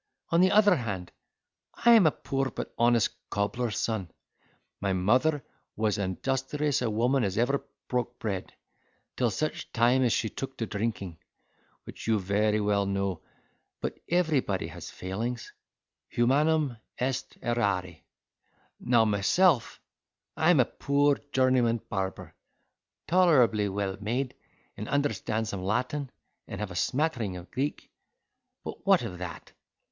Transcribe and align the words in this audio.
On 0.31 0.41
the 0.41 0.49
other 0.49 0.77
hand, 0.77 1.11
I 1.75 1.91
am 1.91 2.07
a 2.07 2.11
poor 2.11 2.49
but 2.49 2.73
honest 2.75 3.11
cobbler's 3.29 3.77
son: 3.77 4.09
my 4.79 4.93
mother 4.93 5.43
was 5.75 5.99
as 5.99 6.05
industrious 6.05 6.81
a 6.81 6.89
woman 6.89 7.23
as 7.23 7.37
ever 7.37 7.63
broke 7.87 8.17
bread, 8.17 8.51
till 9.15 9.29
such 9.29 9.71
time 9.71 10.01
as 10.01 10.11
she 10.11 10.27
took 10.27 10.57
to 10.57 10.65
drinking, 10.65 11.19
which 11.83 12.07
you 12.07 12.17
very 12.19 12.59
well 12.59 12.87
know; 12.87 13.21
but 13.79 13.95
everybody 14.09 14.65
has 14.69 14.89
failings—Humanum 14.89 16.77
est 16.97 17.39
errare. 17.39 18.01
Now 18.79 19.05
myself, 19.05 19.79
I 20.35 20.49
am 20.49 20.59
a 20.59 20.65
poor 20.65 21.19
journeyman 21.31 21.77
barber, 21.89 22.33
tolerably 23.05 23.69
well 23.69 23.95
made 24.01 24.33
and 24.75 24.89
understand 24.89 25.47
some 25.47 25.61
Latin, 25.63 26.09
and 26.47 26.59
have 26.59 26.71
a 26.71 26.75
smattering 26.75 27.37
of 27.37 27.51
Greek; 27.51 27.91
but 28.63 28.83
what 28.83 29.03
of 29.03 29.19
that? 29.19 29.51